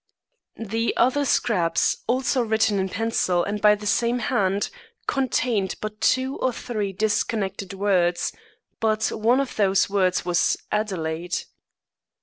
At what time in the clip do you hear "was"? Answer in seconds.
10.25-10.57